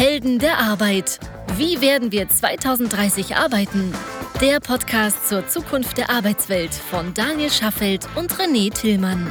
[0.00, 1.20] Helden der Arbeit.
[1.58, 3.92] Wie werden wir 2030 arbeiten?
[4.40, 9.30] Der Podcast zur Zukunft der Arbeitswelt von Daniel Schaffelt und René Tillmann.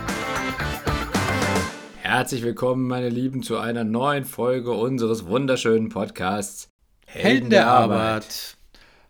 [1.98, 6.70] Herzlich willkommen, meine Lieben, zu einer neuen Folge unseres wunderschönen Podcasts
[7.08, 8.56] Helden der Arbeit.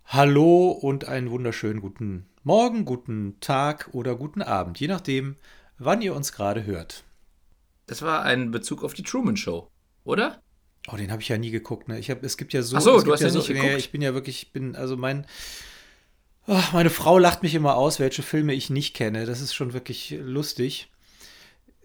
[0.06, 5.36] Hallo und einen wunderschönen guten Morgen, guten Tag oder guten Abend, je nachdem,
[5.78, 7.04] wann ihr uns gerade hört.
[7.86, 9.70] Das war ein Bezug auf die Truman Show,
[10.06, 10.42] oder?
[10.92, 11.88] Oh, den habe ich ja nie geguckt.
[11.88, 12.00] Ne?
[12.00, 12.78] Ich hab, es gibt ja so.
[12.78, 13.72] Ach so, du hast ja ja nicht so, geguckt.
[13.72, 15.26] Nee, ich bin ja wirklich, ich bin, also mein.
[16.48, 19.26] Ach, meine Frau lacht mich immer aus, welche Filme ich nicht kenne.
[19.26, 20.90] Das ist schon wirklich lustig.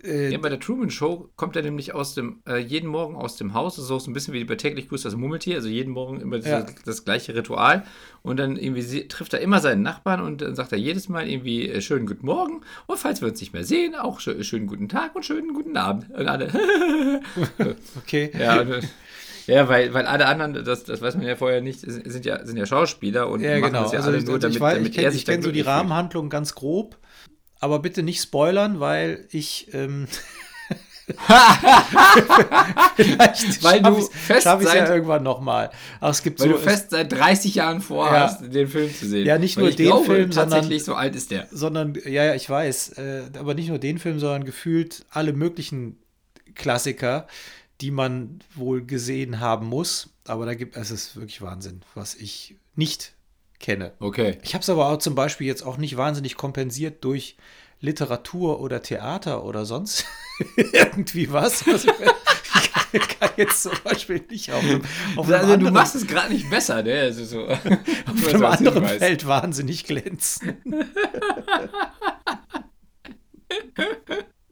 [0.05, 3.37] Äh, Ja, bei der Truman Show kommt er nämlich aus dem, äh, jeden Morgen aus
[3.37, 3.77] dem Haus.
[3.77, 5.57] Das ist auch so ein bisschen wie bei täglich grüßt das Murmeltier.
[5.57, 6.67] Also jeden Morgen immer diese, Ja.
[6.85, 7.85] das gleiche Ritual.
[8.23, 11.69] Und dann irgendwie trifft er immer seinen Nachbarn und dann sagt er jedes Mal irgendwie
[11.69, 12.61] äh, schönen guten Morgen.
[12.87, 15.77] Und falls wir uns nicht mehr sehen, auch schö schönen guten Tag und schönen guten
[15.77, 16.11] Abend.
[16.11, 16.49] Und alle,
[17.99, 18.31] okay.
[18.39, 18.81] ja, und, äh,
[19.47, 22.57] ja, weil, weil alle anderen, das, das weiß man ja vorher nicht, sind ja, sind
[22.57, 23.83] ja Schauspieler und Ja, machen genau.
[23.83, 25.25] das ja Also, alle ich, nur, also damit, ich, weiß, damit ich kenne er sich
[25.25, 25.61] da kenn so die.
[25.61, 26.97] Rahmenhandlung ganz grob,
[27.65, 29.73] aber bitte nicht spoilern, weil ich.
[29.73, 30.07] Ähm,
[32.97, 35.71] vielleicht Weil du fest ich's ja seit- irgendwann nochmal.
[36.01, 39.27] Es gibt Weil so, du fest seit 30 Jahren vorhast, den Film zu sehen.
[39.27, 41.47] Ja, nicht Weil nur den glaube, Film, sondern- tatsächlich so alt ist der.
[41.51, 45.99] sondern, ja, ja, ich weiß, äh, aber nicht nur den Film, sondern gefühlt alle möglichen
[46.55, 47.27] Klassiker,
[47.81, 50.11] die man wohl gesehen haben muss.
[50.27, 53.13] Aber da gibt es ist wirklich Wahnsinn, was ich nicht
[53.65, 53.93] kenne.
[53.99, 54.37] Okay.
[54.43, 57.37] Ich habe es aber auch zum Beispiel jetzt auch nicht wahnsinnig kompensiert durch
[57.81, 60.05] Literatur oder Theater oder sonst
[60.57, 61.67] irgendwie was.
[61.67, 64.63] Also ich kann, kann jetzt zum Beispiel nicht auf
[65.17, 67.01] auf Also, du anderen, machst es gerade nicht besser, ne?
[67.01, 70.59] Also so, auf einem anderen Feld wahnsinnig glänzen.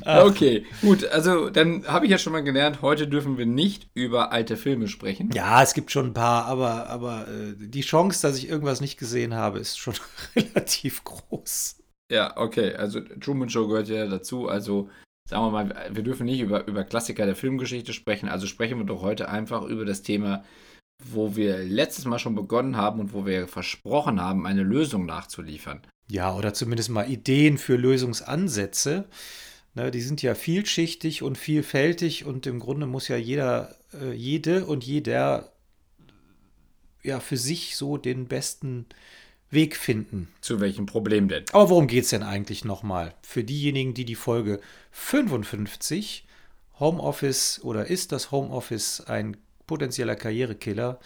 [0.05, 1.05] Okay, gut.
[1.05, 4.87] Also, dann habe ich ja schon mal gelernt, heute dürfen wir nicht über alte Filme
[4.87, 5.29] sprechen.
[5.33, 8.97] Ja, es gibt schon ein paar, aber, aber äh, die Chance, dass ich irgendwas nicht
[8.97, 9.95] gesehen habe, ist schon
[10.35, 11.77] relativ groß.
[12.11, 12.75] Ja, okay.
[12.75, 14.47] Also, Truman Show gehört ja dazu.
[14.47, 14.89] Also,
[15.29, 18.29] sagen wir mal, wir dürfen nicht über, über Klassiker der Filmgeschichte sprechen.
[18.29, 20.43] Also, sprechen wir doch heute einfach über das Thema,
[21.03, 25.81] wo wir letztes Mal schon begonnen haben und wo wir versprochen haben, eine Lösung nachzuliefern.
[26.09, 29.07] Ja, oder zumindest mal Ideen für Lösungsansätze.
[29.79, 34.65] Ne, die sind ja vielschichtig und vielfältig und im Grunde muss ja jeder, äh, jede
[34.65, 35.53] und jeder
[37.01, 38.87] ja für sich so den besten
[39.49, 40.27] Weg finden.
[40.41, 41.45] Zu welchem Problem denn?
[41.53, 43.13] Aber worum geht es denn eigentlich nochmal?
[43.21, 44.59] Für diejenigen, die die Folge
[44.91, 46.27] 55
[46.77, 50.99] Homeoffice oder ist das Homeoffice ein potenzieller Karrierekiller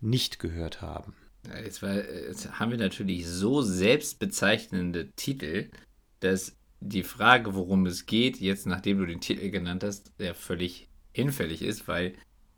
[0.00, 1.14] nicht gehört haben.
[1.62, 5.70] Jetzt, war, jetzt haben wir natürlich so selbstbezeichnende Titel,
[6.18, 10.88] dass die Frage, worum es geht, jetzt nachdem du den Titel genannt hast, ja völlig
[11.12, 12.14] hinfällig ist, weil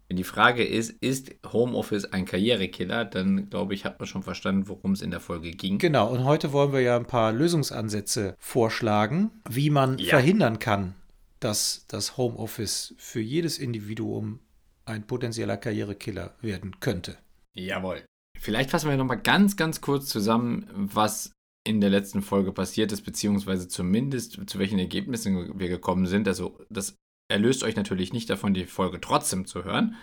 [0.09, 4.69] wenn die Frage ist, ist Homeoffice ein Karrierekiller, dann glaube ich, hat man schon verstanden,
[4.69, 5.79] worum es in der Folge ging.
[5.79, 10.11] Genau, und heute wollen wir ja ein paar Lösungsansätze vorschlagen, wie man Ja.
[10.11, 10.95] verhindern kann,
[11.41, 14.41] dass das Homeoffice für jedes Individuum
[14.85, 17.17] ein potenzieller Karrierekiller werden könnte.
[17.55, 18.05] Jawohl.
[18.39, 21.33] Vielleicht fassen wir nochmal ganz, ganz kurz zusammen, was
[21.65, 26.27] in der letzten Folge passiert ist, beziehungsweise zumindest zu welchen Ergebnissen wir gekommen sind.
[26.27, 26.97] Also das
[27.31, 29.97] erlöst euch natürlich nicht davon, die Folge trotzdem zu hören.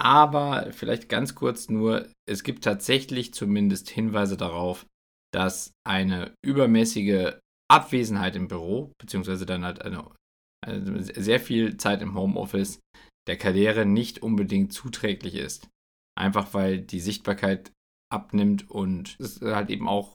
[0.00, 4.86] Aber vielleicht ganz kurz nur, es gibt tatsächlich zumindest Hinweise darauf,
[5.32, 7.34] dass eine übermäßige
[7.70, 10.10] Abwesenheit im Büro, beziehungsweise dann halt eine,
[10.66, 12.80] eine sehr viel Zeit im Homeoffice
[13.28, 15.68] der Karriere nicht unbedingt zuträglich ist.
[16.18, 17.70] Einfach weil die Sichtbarkeit
[18.12, 20.14] abnimmt und es halt eben auch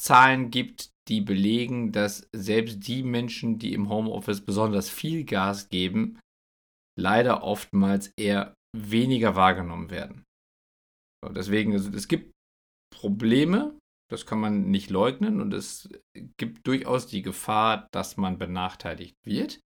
[0.00, 6.20] Zahlen gibt, die belegen, dass selbst die Menschen, die im Homeoffice besonders viel Gas geben,
[6.98, 10.24] leider oftmals eher weniger wahrgenommen werden.
[11.24, 12.32] So, deswegen, also, es gibt
[12.94, 13.78] Probleme,
[14.10, 15.88] das kann man nicht leugnen und es
[16.38, 19.60] gibt durchaus die Gefahr, dass man benachteiligt wird.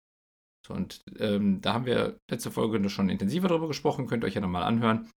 [0.66, 4.34] So, und ähm, da haben wir letzte Folge schon intensiver darüber gesprochen, könnt ihr euch
[4.34, 5.10] ja nochmal anhören.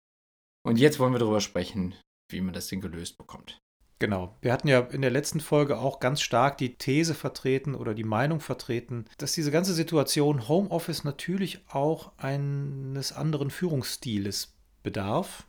[0.66, 1.94] Und jetzt wollen wir darüber sprechen,
[2.30, 3.58] wie man das Ding gelöst bekommt.
[4.00, 4.34] Genau.
[4.40, 8.02] Wir hatten ja in der letzten Folge auch ganz stark die These vertreten oder die
[8.02, 15.46] Meinung vertreten, dass diese ganze Situation Homeoffice natürlich auch eines anderen Führungsstiles bedarf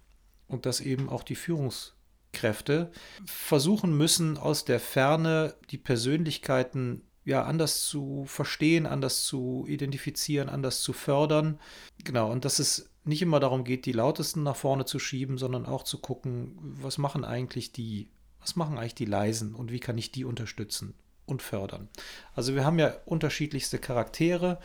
[0.48, 2.92] und dass eben auch die Führungskräfte
[3.26, 10.82] versuchen müssen, aus der Ferne die Persönlichkeiten ja anders zu verstehen, anders zu identifizieren, anders
[10.82, 11.58] zu fördern.
[12.04, 15.66] Genau, und dass es nicht immer darum geht, die lautesten nach vorne zu schieben, sondern
[15.66, 18.10] auch zu gucken, was machen eigentlich die,
[18.42, 20.94] was machen eigentlich die leisen und wie kann ich die unterstützen
[21.26, 21.88] und fördern.
[22.36, 24.60] Also wir haben ja unterschiedlichste Charaktere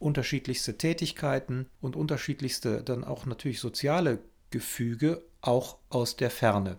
[0.00, 4.18] unterschiedlichste Tätigkeiten und unterschiedlichste dann auch natürlich soziale
[4.50, 6.78] Gefüge auch aus der Ferne.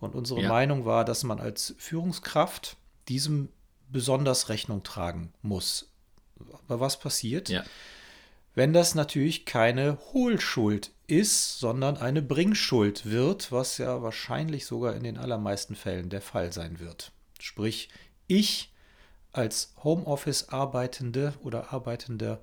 [0.00, 0.48] Und unsere ja.
[0.48, 2.76] Meinung war, dass man als Führungskraft
[3.08, 3.48] diesem
[3.90, 5.90] besonders Rechnung tragen muss.
[6.66, 7.48] Aber was passiert?
[7.48, 7.64] Ja.
[8.54, 15.02] Wenn das natürlich keine Hohlschuld ist, sondern eine Bringschuld wird, was ja wahrscheinlich sogar in
[15.02, 17.12] den allermeisten Fällen der Fall sein wird.
[17.40, 17.88] Sprich,
[18.26, 18.72] ich
[19.32, 22.40] als Homeoffice Arbeitende oder Arbeitender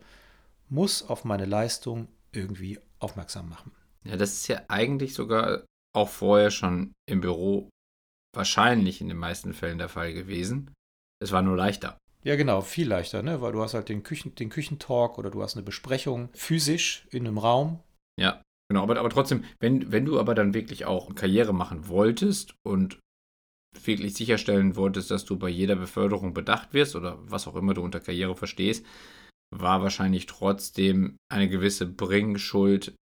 [0.68, 3.72] muss auf meine Leistung irgendwie aufmerksam machen.
[4.04, 5.64] Ja, das ist ja eigentlich sogar
[5.94, 7.70] auch vorher schon im Büro
[8.34, 10.74] wahrscheinlich in den meisten Fällen der Fall gewesen.
[11.22, 11.98] Es war nur leichter.
[12.24, 13.42] Ja, genau, viel leichter, ne?
[13.42, 17.28] Weil du hast halt den, Küchen, den Küchentalk oder du hast eine Besprechung physisch in
[17.28, 17.80] einem Raum.
[18.20, 22.54] Ja, genau, aber, aber trotzdem, wenn, wenn du aber dann wirklich auch Karriere machen wolltest
[22.64, 23.00] und
[23.84, 27.82] wirklich sicherstellen wolltest, dass du bei jeder Beförderung bedacht wirst oder was auch immer du
[27.82, 28.86] unter Karriere verstehst,
[29.54, 32.96] war wahrscheinlich trotzdem eine gewisse Bringschuld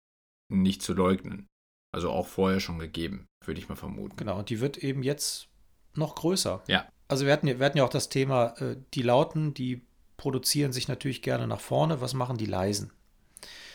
[0.52, 1.48] nicht zu leugnen.
[1.94, 4.18] Also auch vorher schon gegeben, würde ich mal vermuten.
[4.18, 5.48] Genau, und die wird eben jetzt
[5.96, 6.64] noch größer.
[6.68, 6.88] Ja.
[7.08, 9.82] Also wir hatten, wir hatten ja auch das Thema, äh, die Lauten, die
[10.18, 12.02] produzieren sich natürlich gerne nach vorne.
[12.02, 12.92] Was machen die Leisen?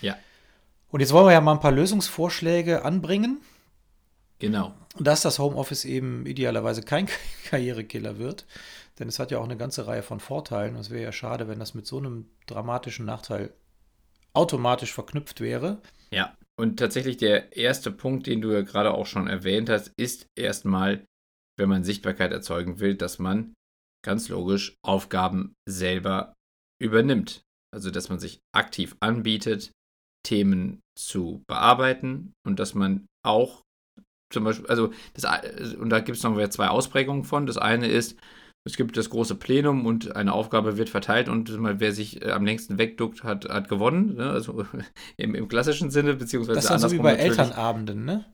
[0.00, 0.16] Ja.
[0.90, 3.40] Und jetzt wollen wir ja mal ein paar Lösungsvorschläge anbringen.
[4.38, 4.74] Genau.
[4.98, 7.08] Dass das Homeoffice eben idealerweise kein
[7.46, 8.46] Karrierekiller wird.
[8.98, 10.74] Denn es hat ja auch eine ganze Reihe von Vorteilen.
[10.74, 13.54] Und es wäre ja schade, wenn das mit so einem dramatischen Nachteil
[14.34, 15.80] automatisch verknüpft wäre.
[16.10, 20.26] Ja, und tatsächlich der erste Punkt, den du ja gerade auch schon erwähnt hast, ist
[20.34, 21.04] erstmal,
[21.58, 23.54] wenn man Sichtbarkeit erzeugen will, dass man
[24.04, 26.34] ganz logisch Aufgaben selber
[26.80, 27.42] übernimmt.
[27.74, 29.72] Also dass man sich aktiv anbietet,
[30.26, 33.62] Themen zu bearbeiten und dass man auch
[34.32, 37.46] zum Beispiel, also das, und da gibt es noch zwei Ausprägungen von.
[37.46, 38.18] Das eine ist,
[38.64, 42.44] es gibt das große Plenum und eine Aufgabe wird verteilt und wer sich äh, am
[42.44, 44.14] längsten wegduckt, hat, hat gewonnen.
[44.16, 44.30] Ne?
[44.30, 44.64] Also
[45.16, 48.24] im, im, klassischen Sinne, beziehungsweise Das ist so wie bei Elternabenden, ne?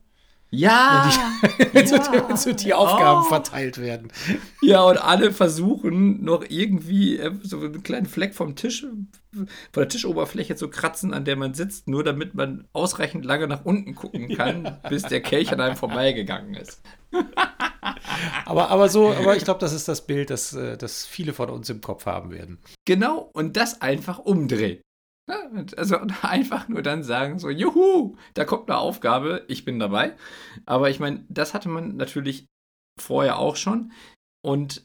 [0.50, 1.12] Ja!
[1.72, 1.92] Wenn die,
[2.30, 2.36] ja.
[2.36, 3.28] so die Aufgaben oh.
[3.28, 4.10] verteilt werden.
[4.62, 8.86] Ja, und alle versuchen noch irgendwie äh, so einen kleinen Fleck vom Tisch,
[9.32, 13.64] von der Tischoberfläche zu kratzen, an der man sitzt, nur damit man ausreichend lange nach
[13.66, 14.70] unten gucken kann, ja.
[14.88, 16.80] bis der Kelch an einem vorbeigegangen ist.
[18.46, 21.50] aber, aber so, aber ich glaube, das ist das Bild, das, äh, das viele von
[21.50, 22.58] uns im Kopf haben werden.
[22.86, 24.80] Genau, und das einfach umdrehen.
[25.76, 30.16] Also einfach nur dann sagen, so, juhu, da kommt eine Aufgabe, ich bin dabei.
[30.66, 32.46] Aber ich meine, das hatte man natürlich
[33.00, 33.92] vorher auch schon.
[34.44, 34.84] Und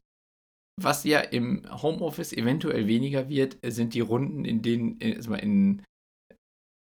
[0.82, 5.82] was ja im Homeoffice eventuell weniger wird, sind die Runden, in denen in,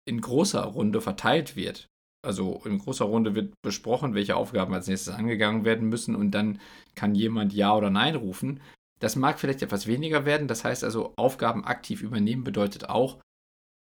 [0.09, 1.87] in großer Runde verteilt wird.
[2.25, 6.59] Also in großer Runde wird besprochen, welche Aufgaben als nächstes angegangen werden müssen und dann
[6.95, 8.61] kann jemand Ja oder Nein rufen.
[9.01, 10.49] Das mag vielleicht etwas weniger werden.
[10.49, 13.21] Das heißt also, Aufgaben aktiv übernehmen bedeutet auch,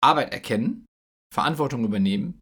[0.01, 0.85] Arbeit erkennen,
[1.33, 2.39] Verantwortung übernehmen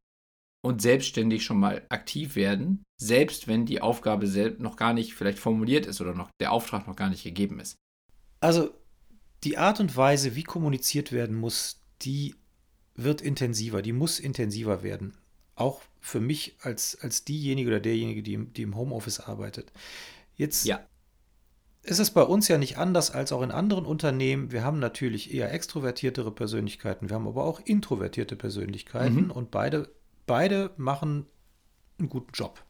[0.64, 5.40] und selbstständig schon mal aktiv werden, selbst wenn die Aufgabe selbst noch gar nicht vielleicht
[5.40, 7.76] formuliert ist oder noch der Auftrag noch gar nicht gegeben ist.
[8.40, 8.72] Also
[9.44, 12.36] die Art und Weise, wie kommuniziert werden muss, die
[12.96, 15.16] wird intensiver, die muss intensiver werden.
[15.56, 19.72] Auch für mich als, als diejenige oder derjenige, die im, die im Homeoffice arbeitet.
[20.36, 20.86] Jetzt ja
[21.86, 24.52] ist es bei uns ja nicht anders als auch in anderen Unternehmen.
[24.52, 29.32] Wir haben natürlich eher extrovertiertere Persönlichkeiten, wir haben aber auch introvertierte Persönlichkeiten mhm.
[29.32, 29.90] und beide,
[30.26, 31.28] beide machen
[32.00, 32.64] einen guten Job.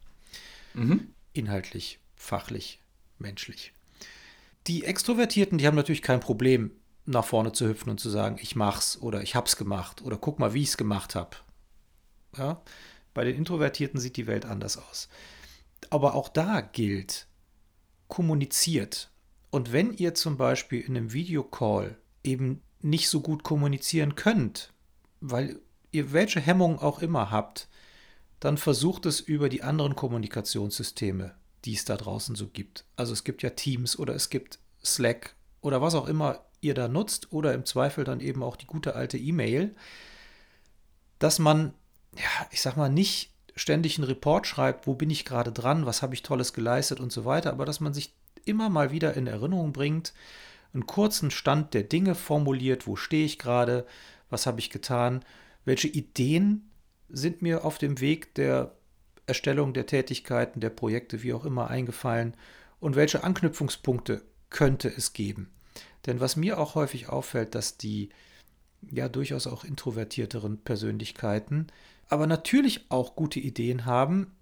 [0.73, 1.13] Mhm.
[1.33, 2.81] Inhaltlich, fachlich,
[3.17, 3.73] menschlich.
[4.67, 6.71] Die Extrovertierten, die haben natürlich kein Problem,
[7.05, 10.39] nach vorne zu hüpfen und zu sagen, ich mach's oder ich hab's gemacht oder guck
[10.39, 11.37] mal, wie ich es gemacht habe.
[12.35, 12.61] Ja?
[13.13, 15.07] Bei den Introvertierten sieht die Welt anders aus.
[15.91, 17.27] Aber auch da gilt,
[18.15, 19.09] kommuniziert.
[19.51, 24.71] Und wenn ihr zum Beispiel in einem Videocall eben nicht so gut kommunizieren könnt,
[25.19, 25.59] weil
[25.91, 27.67] ihr welche Hemmungen auch immer habt,
[28.39, 32.85] dann versucht es über die anderen Kommunikationssysteme, die es da draußen so gibt.
[32.95, 36.87] Also es gibt ja Teams oder es gibt Slack oder was auch immer ihr da
[36.87, 39.75] nutzt oder im Zweifel dann eben auch die gute alte E-Mail,
[41.19, 41.73] dass man,
[42.15, 46.01] ja, ich sag mal, nicht ständig einen Report schreibt, wo bin ich gerade dran, was
[46.01, 49.27] habe ich Tolles geleistet und so weiter, aber dass man sich immer mal wieder in
[49.27, 50.13] Erinnerung bringt,
[50.73, 53.85] einen kurzen Stand der Dinge formuliert, wo stehe ich gerade,
[54.29, 55.23] was habe ich getan,
[55.63, 56.69] welche Ideen
[57.09, 58.75] sind mir auf dem Weg der
[59.25, 62.35] Erstellung der Tätigkeiten, der Projekte, wie auch immer, eingefallen
[62.79, 65.49] und welche Anknüpfungspunkte könnte es geben.
[66.05, 68.09] Denn was mir auch häufig auffällt, dass die
[68.81, 71.67] ja durchaus auch introvertierteren Persönlichkeiten
[72.09, 74.35] aber natürlich auch gute Ideen haben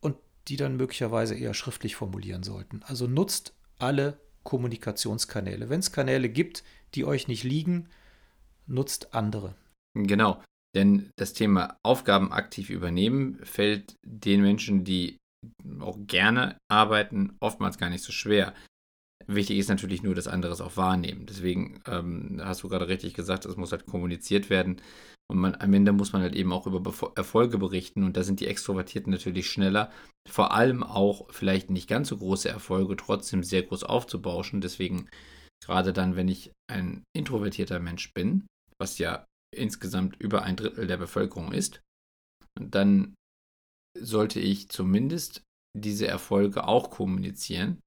[0.00, 0.16] und
[0.48, 2.82] die dann möglicherweise eher schriftlich formulieren sollten.
[2.84, 5.68] Also nutzt alle Kommunikationskanäle.
[5.68, 6.64] Wenn es Kanäle gibt,
[6.94, 7.88] die euch nicht liegen,
[8.66, 9.54] nutzt andere.
[9.94, 10.42] Genau,
[10.74, 15.18] denn das Thema Aufgaben aktiv übernehmen fällt den Menschen, die
[15.80, 18.54] auch gerne arbeiten, oftmals gar nicht so schwer.
[19.26, 21.26] Wichtig ist natürlich nur, dass andere es auch wahrnehmen.
[21.26, 24.80] Deswegen ähm, hast du gerade richtig gesagt, es muss halt kommuniziert werden.
[25.30, 28.02] Und man, am Ende muss man halt eben auch über Befo Erfolge berichten.
[28.02, 29.92] Und da sind die Extrovertierten natürlich schneller.
[30.28, 34.60] Vor allem auch vielleicht nicht ganz so große Erfolge trotzdem sehr groß aufzubauschen.
[34.60, 35.08] Deswegen,
[35.64, 38.46] gerade dann, wenn ich ein introvertierter Mensch bin,
[38.80, 39.24] was ja
[39.56, 41.80] insgesamt über ein Drittel der Bevölkerung ist,
[42.60, 43.14] dann
[43.98, 45.42] sollte ich zumindest
[45.78, 47.80] diese Erfolge auch kommunizieren,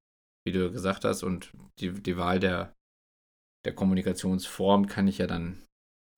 [0.46, 2.74] wie du gesagt hast, und die, die Wahl der,
[3.66, 5.64] der Kommunikationsform kann ich ja dann,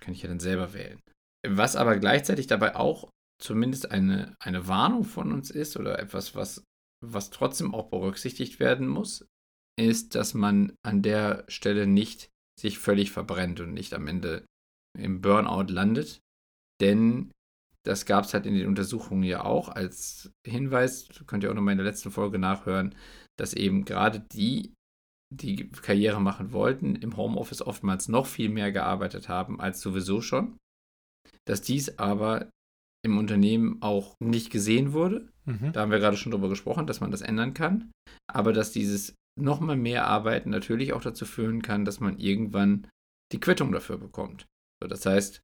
[0.02, 1.00] kann ich ja dann selber wählen.
[1.48, 3.10] Was aber gleichzeitig dabei auch
[3.42, 6.64] zumindest eine, eine Warnung von uns ist oder etwas, was,
[7.06, 9.28] was trotzdem auch berücksichtigt werden muss,
[9.78, 14.46] ist, dass man an der Stelle nicht sich völlig verbrennt und nicht am Ende
[14.98, 16.20] im Burnout landet.
[16.82, 17.32] Denn
[17.86, 21.74] das gab es halt in den Untersuchungen ja auch als Hinweis, könnt ihr auch nochmal
[21.74, 22.96] in der letzten Folge nachhören,
[23.38, 24.74] dass eben gerade die,
[25.34, 30.58] die Karriere machen wollten, im Homeoffice oftmals noch viel mehr gearbeitet haben als sowieso schon.
[31.48, 32.50] Dass dies aber
[33.06, 35.30] im Unternehmen auch nicht gesehen wurde.
[35.46, 35.72] Mhm.
[35.74, 37.92] Da haben wir gerade schon drüber gesprochen, dass man das ändern kann.
[38.28, 42.88] Aber dass dieses nochmal mehr Arbeiten natürlich auch dazu führen kann, dass man irgendwann
[43.32, 44.46] die Quittung dafür bekommt.
[44.82, 45.42] So, das heißt,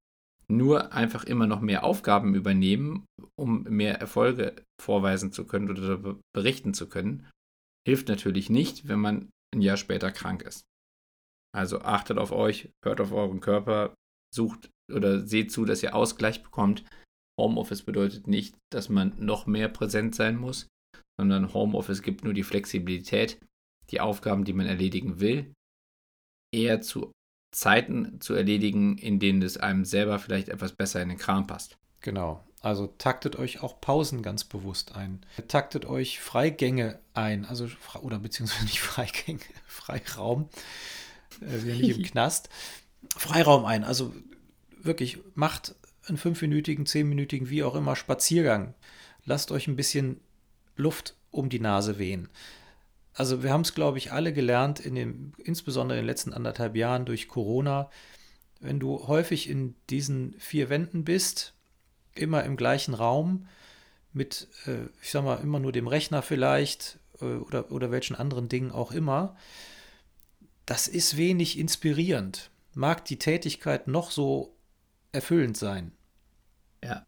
[0.49, 3.05] nur einfach immer noch mehr Aufgaben übernehmen,
[3.39, 7.29] um mehr Erfolge vorweisen zu können oder berichten zu können,
[7.87, 10.63] hilft natürlich nicht, wenn man ein Jahr später krank ist.
[11.53, 13.93] Also achtet auf euch, hört auf euren Körper,
[14.33, 16.83] sucht oder seht zu, dass ihr Ausgleich bekommt.
[17.39, 20.67] Homeoffice bedeutet nicht, dass man noch mehr präsent sein muss,
[21.17, 23.39] sondern Homeoffice gibt nur die Flexibilität,
[23.89, 25.53] die Aufgaben, die man erledigen will,
[26.53, 27.11] eher zu
[27.53, 31.77] Zeiten zu erledigen, in denen es einem selber vielleicht etwas besser in den Kram passt.
[31.99, 32.43] Genau.
[32.61, 35.21] Also taktet euch auch Pausen ganz bewusst ein.
[35.47, 37.67] Taktet euch Freigänge ein, also
[38.01, 40.47] oder beziehungsweise nicht Freigänge, Freiraum,
[41.41, 42.49] äh, wir nicht im Knast.
[43.15, 43.83] Freiraum ein.
[43.83, 44.13] Also
[44.81, 45.75] wirklich macht
[46.07, 48.73] einen fünfminütigen, zehnminütigen, wie auch immer Spaziergang.
[49.25, 50.19] Lasst euch ein bisschen
[50.75, 52.29] Luft um die Nase wehen
[53.13, 56.75] also wir haben es, glaube ich, alle gelernt, in dem, insbesondere in den letzten anderthalb
[56.75, 57.89] Jahren durch Corona,
[58.59, 61.53] wenn du häufig in diesen vier Wänden bist,
[62.13, 63.47] immer im gleichen Raum,
[64.13, 68.49] mit, äh, ich sag mal, immer nur dem Rechner vielleicht äh, oder, oder welchen anderen
[68.49, 69.35] Dingen auch immer,
[70.65, 72.50] das ist wenig inspirierend.
[72.73, 74.57] Mag die Tätigkeit noch so
[75.11, 75.91] erfüllend sein.
[76.83, 77.05] Ja.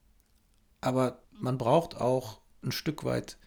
[0.81, 3.37] Aber man braucht auch ein Stück weit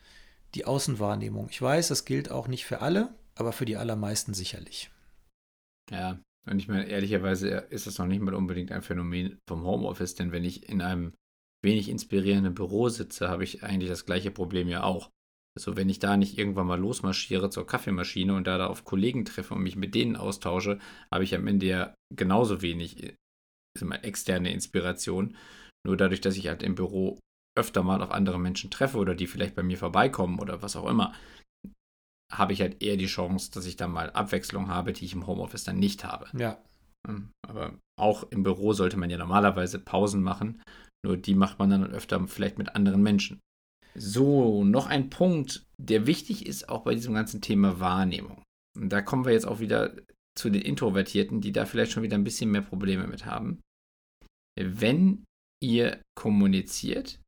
[0.54, 1.49] die Außenwahrnehmung.
[1.50, 4.90] Ich weiß, das gilt auch nicht für alle, aber für die allermeisten sicherlich.
[5.90, 10.14] Ja, und ich meine, ehrlicherweise ist das noch nicht mal unbedingt ein Phänomen vom Homeoffice,
[10.14, 11.12] denn wenn ich in einem
[11.62, 15.11] wenig inspirierenden Büro sitze, habe ich eigentlich das gleiche Problem ja auch.
[15.56, 19.25] Also wenn ich da nicht irgendwann mal losmarschiere zur Kaffeemaschine und da, da auf Kollegen
[19.25, 20.78] treffe und mich mit denen austausche,
[21.10, 23.14] habe ich am Ende ja genauso wenig
[24.02, 25.36] externe Inspiration.
[25.86, 27.18] Nur dadurch, dass ich halt im Büro
[27.56, 30.88] öfter mal auf andere Menschen treffe oder die vielleicht bei mir vorbeikommen oder was auch
[30.88, 31.14] immer,
[32.30, 35.26] habe ich halt eher die Chance, dass ich da mal Abwechslung habe, die ich im
[35.26, 36.26] Homeoffice dann nicht habe.
[36.36, 36.58] Ja.
[37.08, 40.60] Hm, aber auch im Büro sollte man ja normalerweise Pausen machen,
[41.04, 43.40] nur die macht man dann öfter vielleicht mit anderen Menschen.
[43.98, 48.42] So, noch ein Punkt, der wichtig ist auch bei diesem ganzen Thema Wahrnehmung.
[48.76, 49.96] Und da kommen wir jetzt auch wieder
[50.36, 53.60] zu den Introvertierten, die da vielleicht schon wieder ein bisschen mehr Probleme mit haben.
[54.58, 55.24] Wenn
[55.62, 57.20] ihr kommuniziert,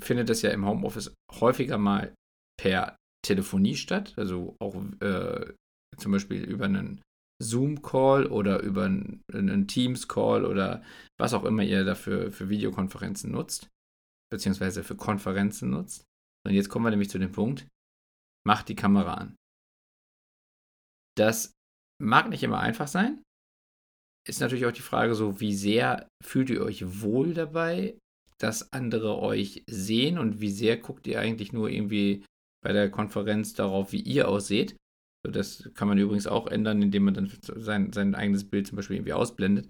[0.00, 2.14] findet das ja im Homeoffice häufiger mal
[2.56, 5.52] per Telefonie statt, also auch äh,
[5.98, 7.00] zum Beispiel über einen
[7.42, 10.82] Zoom-Call oder über einen, einen Teams-Call oder
[11.18, 13.68] was auch immer ihr dafür für Videokonferenzen nutzt,
[14.30, 16.04] beziehungsweise für Konferenzen nutzt.
[16.46, 17.68] Und jetzt kommen wir nämlich zu dem Punkt,
[18.46, 19.36] macht die Kamera an.
[21.16, 21.52] Das
[22.00, 23.22] mag nicht immer einfach sein.
[24.26, 27.98] Ist natürlich auch die Frage so, wie sehr fühlt ihr euch wohl dabei,
[28.38, 32.24] dass andere euch sehen und wie sehr guckt ihr eigentlich nur irgendwie
[32.62, 34.76] bei der Konferenz darauf, wie ihr ausseht.
[35.28, 38.96] Das kann man übrigens auch ändern, indem man dann sein, sein eigenes Bild zum Beispiel
[38.96, 39.68] irgendwie ausblendet.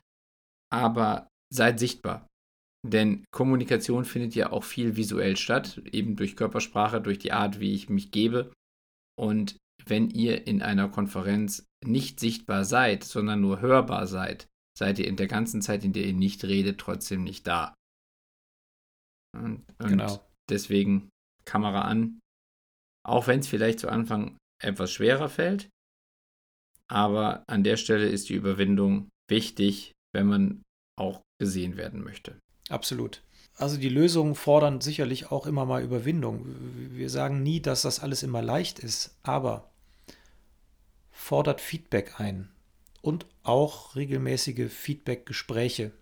[0.73, 2.29] Aber seid sichtbar.
[2.87, 7.75] Denn Kommunikation findet ja auch viel visuell statt, eben durch Körpersprache, durch die Art, wie
[7.75, 8.52] ich mich gebe.
[9.18, 14.46] Und wenn ihr in einer Konferenz nicht sichtbar seid, sondern nur hörbar seid,
[14.78, 17.75] seid ihr in der ganzen Zeit, in der ihr nicht redet, trotzdem nicht da.
[19.37, 20.26] Und, und genau.
[20.49, 21.10] deswegen
[21.44, 22.20] Kamera an.
[23.06, 25.68] Auch wenn es vielleicht zu Anfang etwas schwerer fällt.
[26.88, 30.62] Aber an der Stelle ist die Überwindung wichtig, wenn man
[30.99, 32.38] auch gesehen werden möchte.
[32.70, 33.22] Absolut.
[33.56, 36.46] Also die Lösungen fordern sicherlich auch immer mal Überwindung.
[36.92, 39.68] Wir sagen nie, dass das alles immer leicht ist, aber
[41.12, 42.48] fordert Feedback ein
[43.02, 45.92] und auch regelmäßige Feedback-Gespräche.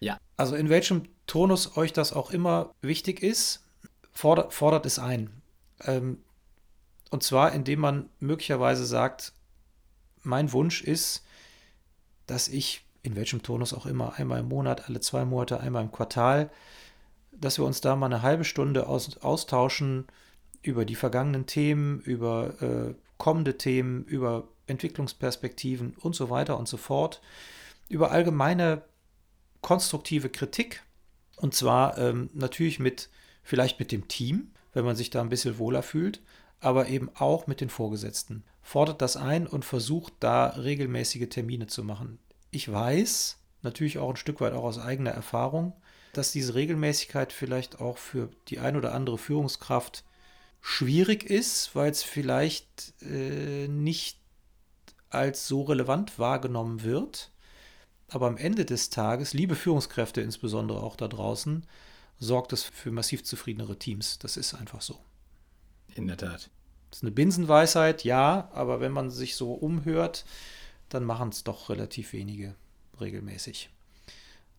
[0.00, 0.18] Ja.
[0.36, 3.64] Also in welchem Tonus euch das auch immer wichtig ist,
[4.12, 5.30] fordert, fordert es ein.
[5.80, 6.18] Ähm,
[7.10, 9.32] und zwar, indem man möglicherweise sagt,
[10.22, 11.24] mein Wunsch ist,
[12.26, 15.92] dass ich, in welchem Tonus auch immer, einmal im Monat, alle zwei Monate, einmal im
[15.92, 16.50] Quartal,
[17.32, 20.06] dass wir uns da mal eine halbe Stunde aus, austauschen
[20.62, 26.76] über die vergangenen Themen, über äh, kommende Themen, über Entwicklungsperspektiven und so weiter und so
[26.76, 27.20] fort,
[27.88, 28.82] über allgemeine
[29.62, 30.82] konstruktive Kritik.
[31.36, 33.08] Und zwar ähm, natürlich mit,
[33.42, 36.20] vielleicht mit dem Team, wenn man sich da ein bisschen wohler fühlt,
[36.60, 38.44] aber eben auch mit den Vorgesetzten.
[38.62, 42.18] Fordert das ein und versucht da regelmäßige Termine zu machen.
[42.50, 45.74] Ich weiß, natürlich auch ein Stück weit auch aus eigener Erfahrung,
[46.12, 50.04] dass diese Regelmäßigkeit vielleicht auch für die ein oder andere Führungskraft
[50.60, 54.18] schwierig ist, weil es vielleicht äh, nicht
[55.08, 57.30] als so relevant wahrgenommen wird.
[58.08, 61.64] Aber am Ende des Tages, liebe Führungskräfte insbesondere auch da draußen,
[62.18, 64.18] sorgt es für massiv zufriedenere Teams.
[64.18, 64.98] Das ist einfach so.
[65.94, 66.50] In der Tat.
[66.90, 70.24] Das ist eine Binsenweisheit, ja, aber wenn man sich so umhört,
[70.90, 72.54] dann machen es doch relativ wenige
[73.00, 73.70] regelmäßig.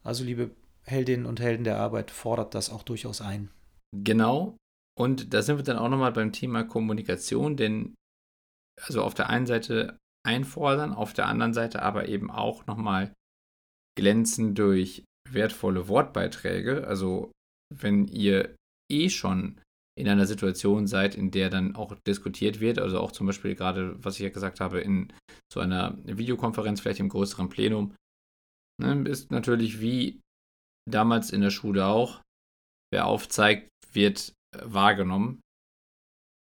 [0.03, 0.51] Also, liebe
[0.83, 3.49] Heldinnen und Helden der Arbeit, fordert das auch durchaus ein.
[3.95, 4.57] Genau.
[4.97, 7.95] Und da sind wir dann auch nochmal beim Thema Kommunikation, denn
[8.81, 13.13] also auf der einen Seite einfordern, auf der anderen Seite aber eben auch nochmal
[13.97, 16.87] glänzen durch wertvolle Wortbeiträge.
[16.87, 17.31] Also
[17.73, 18.55] wenn ihr
[18.91, 19.59] eh schon
[19.97, 24.01] in einer Situation seid, in der dann auch diskutiert wird, also auch zum Beispiel gerade,
[24.03, 25.11] was ich ja gesagt habe, in
[25.51, 27.95] so einer Videokonferenz, vielleicht im größeren Plenum,
[28.81, 30.21] ne, ist natürlich wie
[30.89, 32.21] damals in der Schule auch,
[32.93, 35.41] wer aufzeigt, wird wahrgenommen.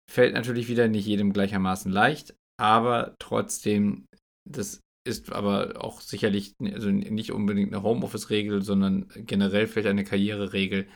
[0.10, 4.06] Fällt natürlich wieder nicht jedem gleichermaßen leicht, aber trotzdem,
[4.50, 10.88] das ist aber auch sicherlich also nicht unbedingt eine Homeoffice-Regel, sondern generell vielleicht eine Karriereregel.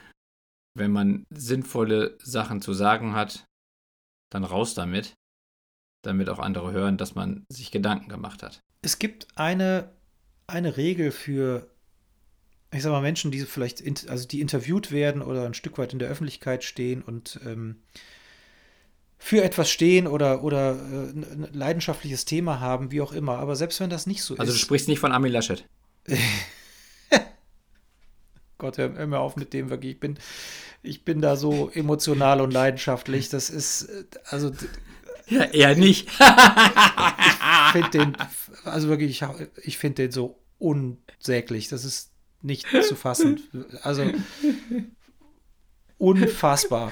[0.73, 3.45] Wenn man sinnvolle Sachen zu sagen hat,
[4.29, 5.13] dann raus damit,
[6.01, 8.61] damit auch andere hören, dass man sich Gedanken gemacht hat.
[8.81, 9.91] Es gibt eine,
[10.47, 11.69] eine Regel für,
[12.73, 15.93] ich sag mal, Menschen, die vielleicht, in, also die interviewt werden oder ein Stück weit
[15.93, 17.81] in der Öffentlichkeit stehen und ähm,
[19.17, 23.37] für etwas stehen oder, oder äh, ein leidenschaftliches Thema haben, wie auch immer.
[23.37, 24.49] Aber selbst wenn das nicht so also ist.
[24.49, 25.63] Also du sprichst nicht von Armin Laschet.
[28.61, 29.93] Gott, hör, hör mir auf mit dem wirklich.
[29.93, 30.19] Ich bin,
[30.83, 33.29] ich bin da so emotional und leidenschaftlich.
[33.29, 33.89] Das ist,
[34.25, 34.51] also.
[35.27, 36.07] Ja, eher nicht.
[36.19, 38.17] ich finde den,
[38.63, 39.27] also wirklich, ich,
[39.63, 41.69] ich finde den so unsäglich.
[41.69, 42.11] Das ist
[42.43, 43.41] nicht zu fassen.
[43.81, 44.11] Also
[45.97, 46.91] unfassbar.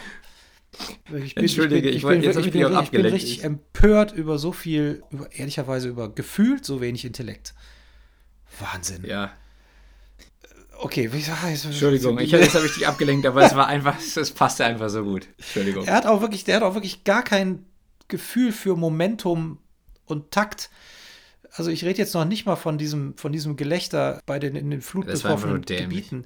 [1.15, 4.51] Ich bin, Entschuldige, ich, bin, ich, bin, ich, bin, ich bin richtig empört über so
[4.53, 7.53] viel, über, ehrlicherweise über gefühlt so wenig Intellekt.
[8.59, 9.05] Wahnsinn.
[9.05, 9.33] Ja.
[10.81, 14.89] Okay, Entschuldigung, ich, jetzt habe ich dich abgelenkt, aber es war einfach, es passte einfach
[14.89, 15.27] so gut.
[15.37, 15.85] Entschuldigung.
[15.85, 17.65] Er hat auch wirklich, der hat auch wirklich gar kein
[18.07, 19.57] Gefühl für Momentum
[20.05, 20.69] und Takt.
[21.51, 24.71] Also ich rede jetzt noch nicht mal von diesem, von diesem Gelächter bei den in
[24.71, 26.25] den flutbetroffenen Gebieten.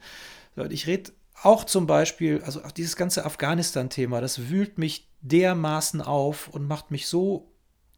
[0.70, 1.12] Ich rede
[1.42, 6.92] auch zum Beispiel, also auch dieses ganze Afghanistan-Thema, das wühlt mich dermaßen auf und macht
[6.92, 7.52] mich so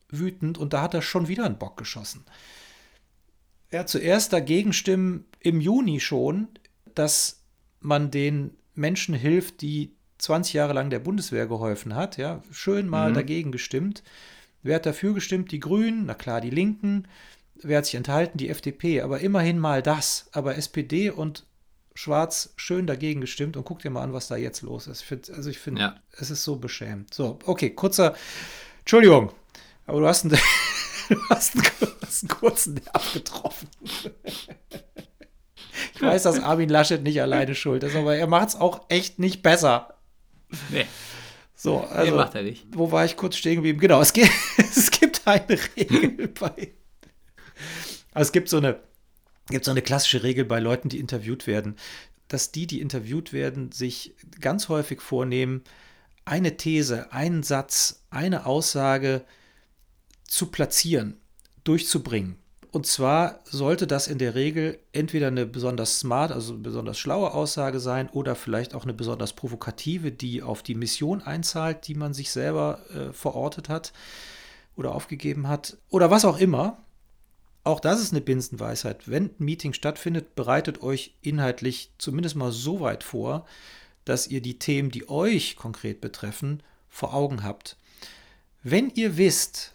[0.10, 2.24] wütend und da hat er schon wieder einen Bock geschossen.
[3.80, 6.48] Hat zuerst dagegen stimmen im Juni schon,
[6.94, 7.42] dass
[7.80, 12.18] man den Menschen hilft, die 20 Jahre lang der Bundeswehr geholfen hat.
[12.18, 13.16] Ja, schön mal mhm.
[13.16, 14.04] dagegen gestimmt.
[14.64, 15.52] Wer hat dafür gestimmt?
[15.52, 17.08] Die Grünen, na klar, die Linken.
[17.62, 18.38] Wer hat sich enthalten?
[18.38, 19.02] Die FDP.
[19.02, 20.28] Aber immerhin mal das.
[20.32, 21.46] Aber SPD und
[21.94, 25.02] Schwarz schön dagegen gestimmt und guck dir mal an, was da jetzt los ist.
[25.02, 25.96] Ich find, also ich finde, ja.
[26.12, 27.14] es ist so beschämend.
[27.14, 28.16] So, okay, kurzer,
[28.80, 29.32] Entschuldigung,
[29.86, 30.38] aber du hast einen,
[31.10, 31.66] du hast einen,
[32.02, 33.70] hast einen kurzen Nerv getroffen.
[35.94, 39.20] ich weiß, dass Armin Laschet nicht alleine schuld ist, aber er macht es auch echt
[39.20, 39.96] nicht besser.
[40.70, 40.86] Nee.
[41.56, 42.66] So, also, nee, macht er nicht.
[42.72, 43.80] wo war ich kurz stehen geblieben?
[43.80, 46.74] Genau, es gibt, es gibt eine Regel bei.
[48.14, 48.80] Also es gibt so eine
[49.48, 51.76] gibt so eine klassische Regel bei Leuten, die interviewt werden,
[52.28, 55.64] dass die, die interviewt werden, sich ganz häufig vornehmen,
[56.26, 59.24] eine These, einen Satz, eine Aussage
[60.28, 61.18] zu platzieren,
[61.64, 62.38] durchzubringen.
[62.76, 67.80] Und zwar sollte das in der Regel entweder eine besonders smart, also besonders schlaue Aussage
[67.80, 72.32] sein oder vielleicht auch eine besonders provokative, die auf die Mission einzahlt, die man sich
[72.32, 73.94] selber äh, verortet hat
[74.76, 76.84] oder aufgegeben hat oder was auch immer.
[77.64, 79.10] auch das ist eine Binsenweisheit.
[79.10, 83.46] Wenn ein Meeting stattfindet, bereitet euch inhaltlich zumindest mal so weit vor,
[84.04, 87.78] dass ihr die Themen, die euch konkret betreffen, vor Augen habt.
[88.64, 89.75] Wenn ihr wisst,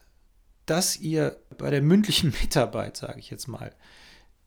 [0.71, 3.75] dass ihr bei der mündlichen Mitarbeit, sage ich jetzt mal,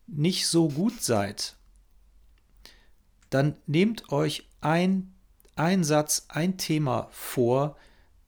[0.08, 1.58] nicht so gut seid,
[3.30, 5.14] dann nehmt euch ein,
[5.56, 7.76] ein Satz, ein Thema vor,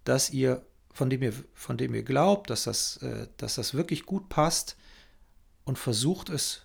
[0.04, 4.06] das ihr, von dem ihr, von dem ihr glaubt, dass das, äh, dass das wirklich
[4.06, 4.76] gut passt
[5.64, 6.64] und versucht es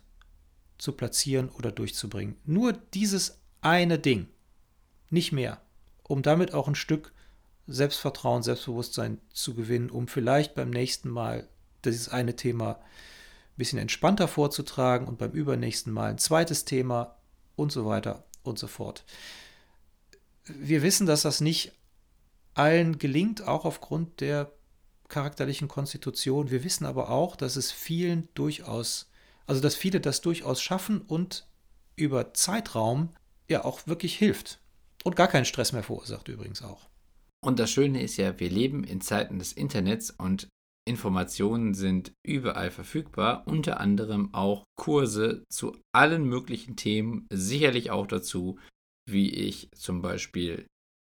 [0.79, 2.37] zu platzieren oder durchzubringen.
[2.45, 4.27] Nur dieses eine Ding,
[5.11, 5.61] nicht mehr,
[6.03, 7.13] um damit auch ein Stück
[7.73, 11.49] Selbstvertrauen, Selbstbewusstsein zu gewinnen, um vielleicht beim nächsten Mal
[11.85, 17.17] dieses eine Thema ein bisschen entspannter vorzutragen und beim übernächsten Mal ein zweites Thema
[17.57, 19.05] und so weiter und so fort.
[20.45, 21.73] Wir wissen, dass das nicht
[22.55, 24.53] allen gelingt, auch aufgrund der
[25.09, 26.51] charakterlichen Konstitution.
[26.51, 29.11] Wir wissen aber auch, dass es vielen durchaus,
[29.47, 31.47] also dass viele das durchaus schaffen und
[31.97, 33.15] über Zeitraum
[33.49, 34.61] ja auch wirklich hilft.
[35.05, 36.90] Und gar keinen Stress mehr verursacht übrigens auch.
[37.45, 40.49] Und das Schöne ist ja, wir leben in Zeiten des Internets und
[40.87, 48.59] Informationen sind überall verfügbar, unter anderem auch Kurse zu allen möglichen Themen, sicherlich auch dazu,
[49.09, 50.67] wie ich zum Beispiel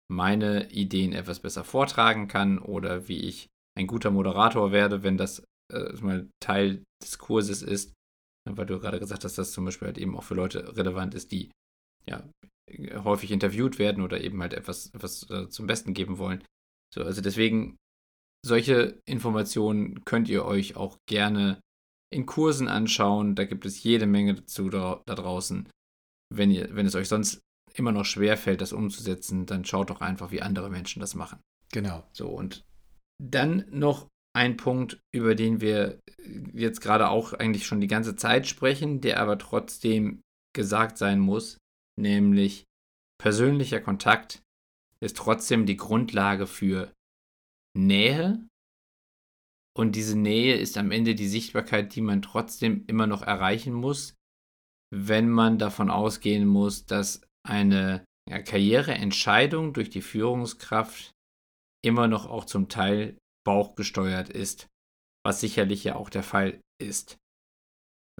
[0.09, 5.43] meine Ideen etwas besser vortragen kann oder wie ich ein guter Moderator werde, wenn das
[5.73, 7.93] äh, mal Teil des Kurses ist,
[8.47, 11.15] weil du gerade gesagt hast, dass das zum Beispiel halt eben auch für Leute relevant
[11.15, 11.51] ist, die
[12.07, 12.23] ja
[13.03, 16.43] häufig interviewt werden oder eben halt etwas, etwas äh, zum Besten geben wollen.
[16.93, 17.77] So, also deswegen,
[18.45, 21.59] solche Informationen könnt ihr euch auch gerne
[22.11, 23.35] in Kursen anschauen.
[23.35, 25.69] Da gibt es jede Menge dazu da, da draußen.
[26.33, 27.41] Wenn, ihr, wenn es euch sonst
[27.73, 31.39] immer noch schwer fällt, das umzusetzen, dann schaut doch einfach, wie andere Menschen das machen.
[31.71, 32.07] Genau.
[32.13, 32.63] So, und
[33.21, 35.99] dann noch ein Punkt, über den wir
[36.53, 40.21] jetzt gerade auch eigentlich schon die ganze Zeit sprechen, der aber trotzdem
[40.53, 41.57] gesagt sein muss,
[41.99, 42.65] nämlich
[43.21, 44.41] persönlicher Kontakt
[45.01, 46.93] ist trotzdem die Grundlage für
[47.77, 48.47] Nähe.
[49.77, 54.15] Und diese Nähe ist am Ende die Sichtbarkeit, die man trotzdem immer noch erreichen muss,
[54.93, 61.11] wenn man davon ausgehen muss, dass eine ja, Karriereentscheidung durch die Führungskraft
[61.83, 64.67] immer noch auch zum Teil bauchgesteuert ist,
[65.25, 67.17] was sicherlich ja auch der Fall ist.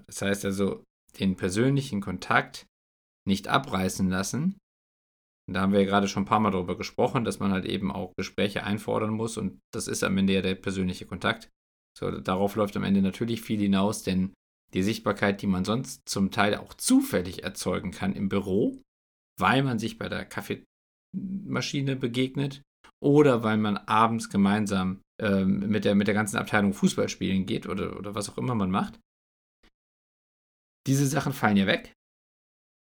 [0.08, 0.84] Das heißt also,
[1.20, 2.68] den persönlichen Kontakt
[3.28, 4.58] nicht abreißen lassen.
[5.52, 7.92] Da haben wir ja gerade schon ein paar Mal darüber gesprochen, dass man halt eben
[7.92, 11.50] auch Gespräche einfordern muss und das ist am Ende ja der persönliche Kontakt.
[11.98, 14.34] So, darauf läuft am Ende natürlich viel hinaus, denn
[14.74, 18.82] die Sichtbarkeit, die man sonst zum Teil auch zufällig erzeugen kann im Büro,
[19.40, 22.62] weil man sich bei der Kaffeemaschine begegnet
[23.02, 27.68] oder weil man abends gemeinsam ähm, mit, der, mit der ganzen Abteilung Fußball spielen geht
[27.68, 29.00] oder, oder was auch immer man macht.
[30.88, 31.94] Diese Sachen fallen ja weg.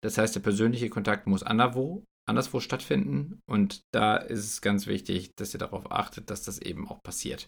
[0.06, 5.32] Das heißt, der persönliche Kontakt muss anderswo, anderswo stattfinden und da ist es ganz wichtig,
[5.36, 7.48] dass ihr darauf achtet, dass das eben auch passiert.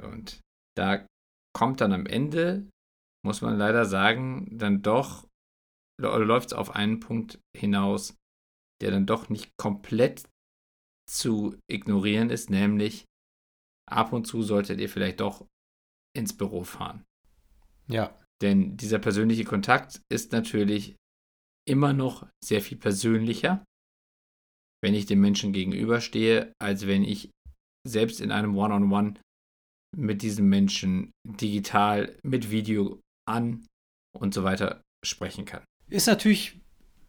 [0.00, 0.38] Und
[0.76, 1.04] da
[1.52, 2.70] kommt dann am Ende,
[3.24, 5.26] muss man leider sagen, dann doch,
[6.00, 8.14] läuft es auf einen Punkt hinaus,
[8.80, 10.22] der dann doch nicht komplett
[11.10, 13.06] zu ignorieren ist, nämlich
[13.90, 15.44] ab und zu solltet ihr vielleicht doch
[16.16, 17.02] ins Büro fahren.
[17.88, 18.16] Ja.
[18.40, 20.94] Denn dieser persönliche Kontakt ist natürlich
[21.68, 23.64] immer noch sehr viel persönlicher,
[24.82, 27.30] wenn ich dem Menschen gegenüberstehe, als wenn ich
[27.86, 29.20] selbst in einem One-on-One -on -One
[29.96, 33.66] mit diesem Menschen digital mit Video an
[34.16, 35.64] und so weiter sprechen kann.
[35.88, 36.60] Ist natürlich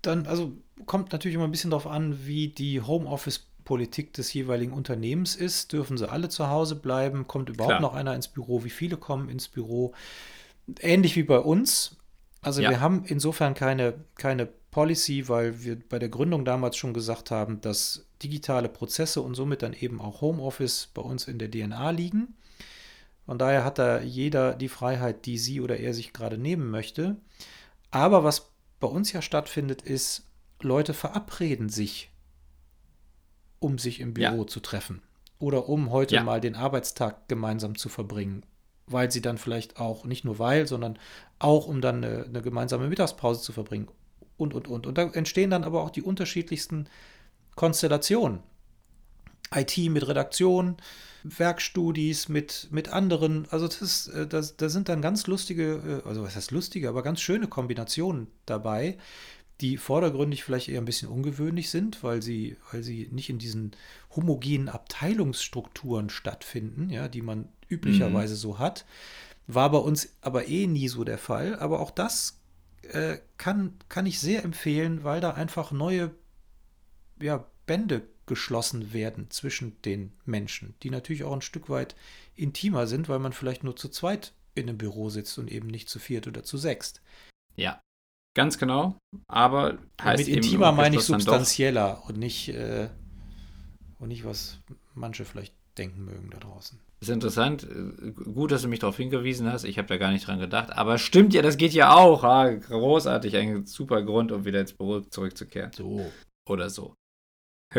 [0.02, 0.54] dann, also
[0.86, 5.74] kommt natürlich immer ein bisschen darauf an, wie die Homeoffice-Politik des jeweiligen Unternehmens ist.
[5.74, 7.28] Dürfen sie alle zu Hause bleiben?
[7.28, 7.82] Kommt überhaupt Klar.
[7.82, 8.64] noch einer ins Büro?
[8.64, 9.94] Wie viele kommen ins Büro?
[10.80, 11.98] Ähnlich wie bei uns.
[12.42, 12.70] Also ja.
[12.70, 17.62] wir haben insofern keine, keine Policy, weil wir bei der Gründung damals schon gesagt haben,
[17.62, 22.36] dass digitale Prozesse und somit dann eben auch Homeoffice bei uns in der DNA liegen.
[23.26, 27.18] Von daher hat da jeder die Freiheit, die sie oder er sich gerade nehmen möchte.
[27.92, 30.28] Aber was bei uns ja stattfindet, ist,
[30.62, 32.12] Leute verabreden sich,
[33.60, 34.48] um sich im Büro ja.
[34.48, 35.02] zu treffen.
[35.40, 36.24] Oder um heute ja.
[36.24, 38.44] mal den Arbeitstag gemeinsam zu verbringen
[38.88, 40.98] weil sie dann vielleicht auch, nicht nur weil, sondern
[41.40, 43.88] auch, um dann eine, eine gemeinsame Mittagspause zu verbringen
[44.38, 44.88] und, und, und.
[44.88, 46.88] Und da entstehen dann aber auch die unterschiedlichsten
[47.56, 48.40] Konstellationen.
[49.56, 50.76] IT mit Redaktion,
[51.24, 53.48] Werkstudis mit, mit anderen.
[53.50, 57.04] Also das, äh, das, da sind dann ganz lustige, äh, also was heißt lustige, aber
[57.04, 58.98] ganz schöne Kombinationen dabei,
[59.62, 63.72] die vordergründig vielleicht eher ein bisschen ungewöhnlich sind, weil sie, weil sie nicht in diesen
[64.16, 68.40] homogenen Abteilungsstrukturen stattfinden, ja, die man üblicherweise mhm.
[68.40, 68.86] so hat.
[69.48, 71.58] War bei uns aber eh nie so der Fall.
[71.58, 72.40] Aber auch das
[72.84, 76.12] äh, kann, kann ich sehr empfehlen, weil da einfach neue
[77.20, 81.96] ja, Bände geschlossen werden zwischen den Menschen, die natürlich auch ein Stück weit
[82.36, 85.90] intimer sind, weil man vielleicht nur zu zweit in einem Büro sitzt und eben nicht
[85.90, 87.02] zu viert oder zu sechst.
[87.56, 87.82] Ja,
[88.38, 89.00] ganz genau.
[89.28, 92.88] Aber heißt mit intimer meine ich substanzieller und nicht, äh,
[94.00, 94.60] und nicht, was
[94.94, 96.80] manche vielleicht denken mögen da draußen.
[97.00, 97.68] Ist interessant.
[98.34, 99.64] Gut, dass du mich darauf hingewiesen hast.
[99.64, 100.72] Ich habe da gar nicht dran gedacht.
[100.72, 102.24] Aber stimmt ja, das geht ja auch.
[102.24, 103.36] Ah, großartig.
[103.36, 105.72] Ein super Grund, um wieder ins Büro zurückzukehren.
[105.74, 106.12] So.
[106.48, 106.96] Oder so.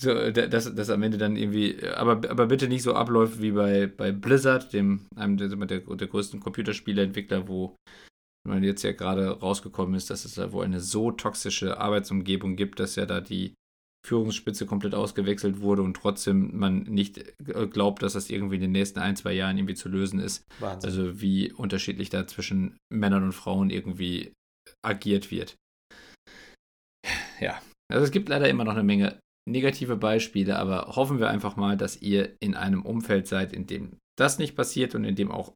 [0.00, 3.86] so dass das am Ende dann irgendwie, aber, aber bitte nicht so abläuft wie bei,
[3.86, 7.76] bei Blizzard, dem, einem der, der, der größten Computerspieleentwickler, wo
[8.46, 12.78] man jetzt ja gerade rausgekommen ist, dass es da wohl eine so toxische Arbeitsumgebung gibt,
[12.80, 13.54] dass ja da die
[14.06, 18.72] Führungsspitze komplett ausgewechselt wurde und trotzdem man nicht äh, glaubt, dass das irgendwie in den
[18.72, 20.44] nächsten ein, zwei Jahren irgendwie zu lösen ist.
[20.60, 20.90] Wahnsinn.
[20.90, 24.32] Also wie unterschiedlich da zwischen Männern und Frauen irgendwie
[24.84, 25.56] agiert wird.
[27.40, 31.56] Ja, also es gibt leider immer noch eine Menge negative Beispiele, aber hoffen wir einfach
[31.56, 35.30] mal, dass ihr in einem Umfeld seid, in dem das nicht passiert und in dem
[35.30, 35.52] auch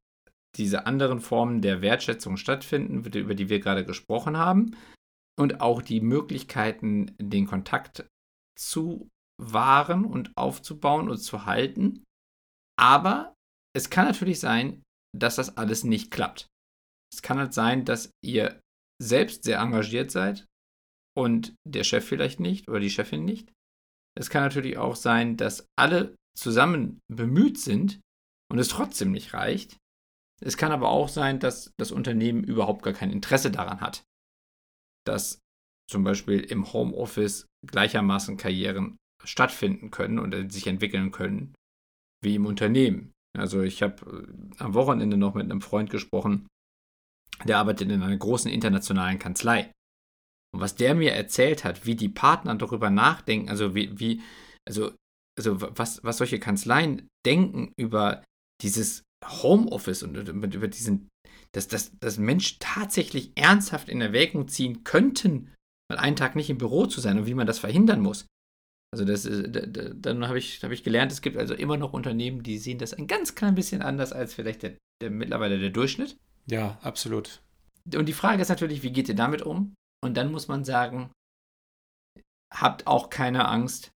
[0.56, 4.76] diese anderen Formen der Wertschätzung stattfinden, über die wir gerade gesprochen haben.
[5.38, 8.08] Und auch die Möglichkeiten, den Kontakt
[8.58, 9.08] zu
[9.40, 12.02] wahren und aufzubauen und zu halten.
[12.76, 13.34] Aber
[13.76, 14.82] es kann natürlich sein,
[15.16, 16.48] dass das alles nicht klappt.
[17.12, 18.60] Es kann halt sein, dass ihr
[19.00, 20.46] selbst sehr engagiert seid
[21.16, 23.52] und der Chef vielleicht nicht oder die Chefin nicht.
[24.18, 28.00] Es kann natürlich auch sein, dass alle zusammen bemüht sind
[28.50, 29.76] und es trotzdem nicht reicht.
[30.40, 34.02] Es kann aber auch sein, dass das Unternehmen überhaupt gar kein Interesse daran hat,
[35.04, 35.40] dass
[35.90, 41.54] zum Beispiel im Homeoffice gleichermaßen Karrieren stattfinden können und sich entwickeln können
[42.22, 43.12] wie im Unternehmen.
[43.36, 46.46] Also ich habe äh, am Wochenende noch mit einem Freund gesprochen,
[47.44, 49.72] der arbeitet in einer großen internationalen Kanzlei.
[50.52, 54.22] Und was der mir erzählt hat, wie die Partner darüber nachdenken, also wie, wie
[54.66, 54.92] also,
[55.38, 58.24] also was, was solche Kanzleien denken über
[58.62, 61.08] dieses Homeoffice und über diesen,
[61.52, 65.54] dass, dass, dass Menschen tatsächlich ernsthaft in Erwägung ziehen könnten,
[65.90, 68.26] mal einen Tag nicht im Büro zu sein und wie man das verhindern muss.
[68.90, 72.58] Also das dann habe ich, hab ich gelernt, es gibt also immer noch Unternehmen, die
[72.58, 76.16] sehen das ein ganz klein bisschen anders als vielleicht der, der mittlerweile der Durchschnitt.
[76.46, 77.42] Ja, absolut.
[77.94, 79.74] Und die Frage ist natürlich, wie geht ihr damit um?
[80.02, 81.10] Und dann muss man sagen,
[82.54, 83.90] habt auch keine Angst,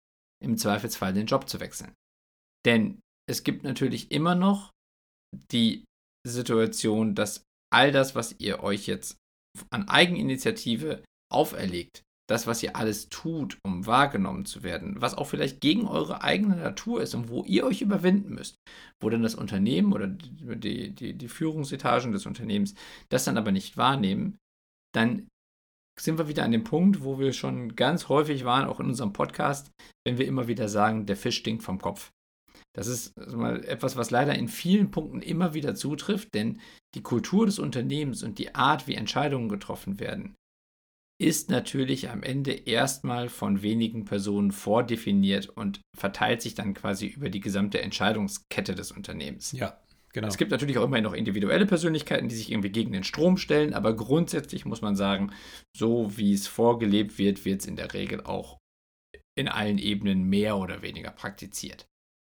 [0.44, 1.94] im Zweifelsfall den Job zu wechseln.
[2.66, 4.72] Denn es gibt natürlich immer noch
[5.52, 5.86] die
[6.28, 9.18] Situation, dass all das, was ihr euch jetzt
[9.70, 15.60] an Eigeninitiative auferlegt, das, was ihr alles tut, um wahrgenommen zu werden, was auch vielleicht
[15.60, 18.56] gegen eure eigene Natur ist und wo ihr euch überwinden müsst,
[19.02, 22.74] wo dann das Unternehmen oder die, die, die Führungsetagen des Unternehmens
[23.10, 24.38] das dann aber nicht wahrnehmen,
[24.96, 25.28] dann
[26.00, 29.12] sind wir wieder an dem Punkt, wo wir schon ganz häufig waren, auch in unserem
[29.12, 29.72] Podcast,
[30.06, 32.12] wenn wir immer wieder sagen, der Fisch stinkt vom Kopf.
[32.74, 36.62] Das ist mal etwas, was leider in vielen Punkten immer wieder zutrifft, denn
[36.96, 40.36] die Kultur des Unternehmens und die Art, wie Entscheidungen getroffen werden,
[41.22, 47.30] ist natürlich am Ende erstmal von wenigen Personen vordefiniert und verteilt sich dann quasi über
[47.30, 49.52] die gesamte Entscheidungskette des Unternehmens.
[49.52, 49.80] Ja,
[50.14, 50.28] genau.
[50.28, 53.76] Es gibt natürlich auch immerhin noch individuelle Persönlichkeiten, die sich irgendwie gegen den Strom stellen,
[53.76, 55.32] aber grundsätzlich muss man sagen,
[55.78, 58.58] so wie es vorgelebt wird, wird es in der Regel auch
[59.38, 61.86] in allen Ebenen mehr oder weniger praktiziert.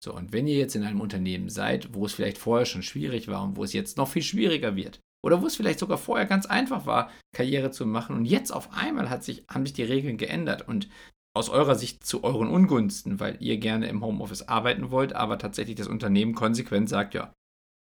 [0.05, 3.29] So, und wenn ihr jetzt in einem Unternehmen seid, wo es vielleicht vorher schon schwierig
[3.29, 6.27] war und wo es jetzt noch viel schwieriger wird, oder wo es vielleicht sogar vorher
[6.27, 9.85] ganz einfach war, Karriere zu machen und jetzt auf einmal hat sich, haben sich die
[9.85, 10.89] Regeln geändert und
[11.35, 15.77] aus eurer Sicht zu euren Ungunsten, weil ihr gerne im Homeoffice arbeiten wollt, aber tatsächlich
[15.77, 17.33] das Unternehmen konsequent sagt, ja,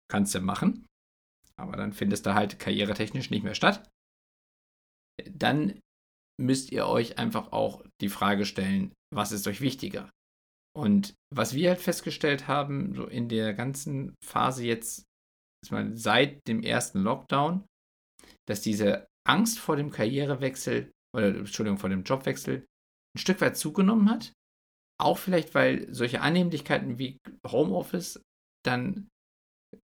[0.08, 0.86] kannst du machen,
[1.56, 3.88] aber dann findest du halt karrieretechnisch nicht mehr statt,
[5.28, 5.80] dann
[6.40, 10.10] müsst ihr euch einfach auch die Frage stellen, was ist euch wichtiger?
[10.76, 15.04] Und was wir halt festgestellt haben, so in der ganzen Phase jetzt,
[15.70, 17.64] meine, seit dem ersten Lockdown,
[18.46, 22.66] dass diese Angst vor dem Karrierewechsel oder Entschuldigung, vor dem Jobwechsel
[23.16, 24.32] ein Stück weit zugenommen hat.
[25.00, 28.20] Auch vielleicht, weil solche Annehmlichkeiten wie Homeoffice
[28.64, 29.08] dann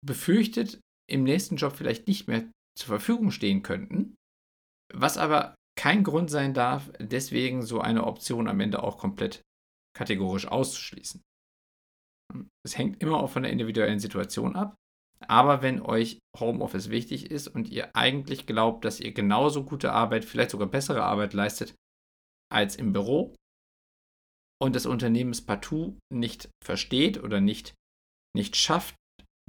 [0.05, 4.15] befürchtet im nächsten Job vielleicht nicht mehr zur Verfügung stehen könnten.
[4.93, 9.41] Was aber kein Grund sein darf, deswegen so eine Option am Ende auch komplett
[9.95, 11.21] kategorisch auszuschließen.
[12.65, 14.75] Es hängt immer auch von der individuellen Situation ab.
[15.27, 20.25] Aber wenn euch Homeoffice wichtig ist und ihr eigentlich glaubt, dass ihr genauso gute Arbeit,
[20.25, 21.73] vielleicht sogar bessere Arbeit leistet
[22.51, 23.33] als im Büro
[24.61, 27.73] und das Unternehmen es partout nicht versteht oder nicht,
[28.35, 28.95] nicht schafft,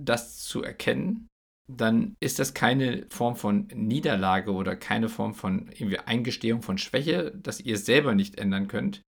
[0.00, 1.28] das zu erkennen,
[1.68, 7.32] dann ist das keine Form von Niederlage oder keine Form von irgendwie Eingestehung von Schwäche,
[7.36, 9.02] dass ihr es selber nicht ändern könnt.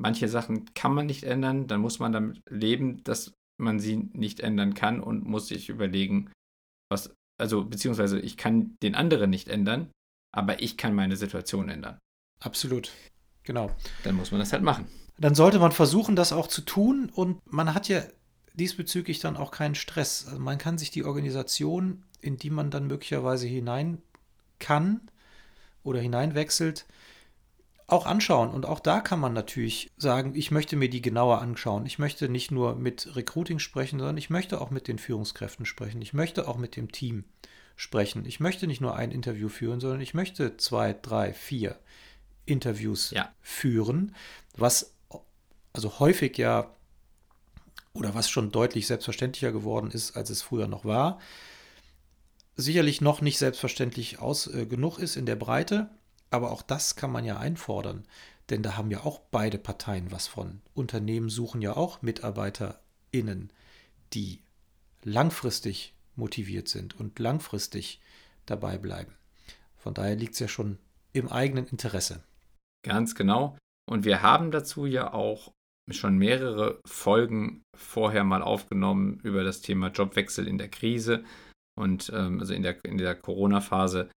[0.00, 4.40] Manche Sachen kann man nicht ändern, dann muss man damit leben, dass man sie nicht
[4.40, 6.30] ändern kann und muss sich überlegen,
[6.88, 9.90] was, also beziehungsweise ich kann den anderen nicht ändern,
[10.32, 11.98] aber ich kann meine Situation ändern.
[12.40, 12.92] Absolut.
[13.42, 13.70] Genau.
[14.04, 14.86] Dann muss man das halt machen.
[15.18, 18.02] Dann sollte man versuchen, das auch zu tun und man hat ja
[18.54, 20.26] diesbezüglich dann auch keinen Stress.
[20.26, 24.02] Also man kann sich die Organisation, in die man dann möglicherweise hinein
[24.58, 25.00] kann
[25.82, 26.86] oder hineinwechselt,
[27.88, 28.50] auch anschauen.
[28.50, 31.86] Und auch da kann man natürlich sagen, ich möchte mir die genauer anschauen.
[31.86, 36.00] Ich möchte nicht nur mit Recruiting sprechen, sondern ich möchte auch mit den Führungskräften sprechen.
[36.02, 37.24] Ich möchte auch mit dem Team
[37.76, 38.26] sprechen.
[38.26, 41.78] Ich möchte nicht nur ein Interview führen, sondern ich möchte zwei, drei, vier
[42.44, 43.32] Interviews ja.
[43.40, 44.14] führen,
[44.54, 44.94] was
[45.72, 46.70] also häufig ja
[47.94, 51.20] oder was schon deutlich selbstverständlicher geworden ist, als es früher noch war.
[52.54, 55.88] Sicherlich noch nicht selbstverständlich aus, äh, genug ist in der Breite,
[56.30, 58.04] aber auch das kann man ja einfordern,
[58.50, 60.60] denn da haben ja auch beide Parteien was von.
[60.74, 63.50] Unternehmen suchen ja auch MitarbeiterInnen,
[64.12, 64.40] die
[65.04, 68.00] langfristig motiviert sind und langfristig
[68.46, 69.12] dabei bleiben.
[69.76, 70.78] Von daher liegt es ja schon
[71.12, 72.22] im eigenen Interesse.
[72.84, 73.56] Ganz genau.
[73.88, 75.52] Und wir haben dazu ja auch
[75.90, 81.24] schon mehrere Folgen vorher mal aufgenommen über das Thema Jobwechsel in der Krise
[81.78, 84.10] und ähm, also in der, in der Corona-Phase.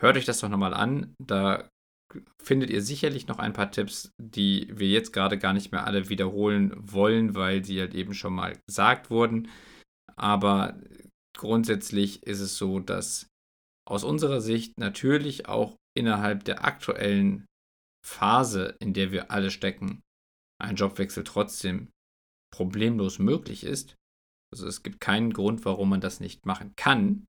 [0.00, 1.14] Hört euch das doch nochmal an.
[1.20, 1.68] Da
[2.42, 6.08] findet ihr sicherlich noch ein paar Tipps, die wir jetzt gerade gar nicht mehr alle
[6.08, 9.50] wiederholen wollen, weil sie halt eben schon mal gesagt wurden.
[10.16, 10.80] Aber
[11.36, 13.26] grundsätzlich ist es so, dass
[13.86, 17.46] aus unserer Sicht natürlich auch innerhalb der aktuellen
[18.06, 20.00] Phase, in der wir alle stecken,
[20.60, 21.88] ein Jobwechsel trotzdem
[22.54, 23.94] problemlos möglich ist.
[24.52, 27.26] Also es gibt keinen Grund, warum man das nicht machen kann,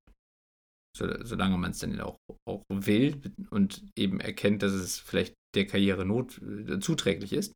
[0.96, 6.04] solange man es dann auch, auch will und eben erkennt, dass es vielleicht der Karriere
[6.04, 7.52] not, äh, zuträglich ist.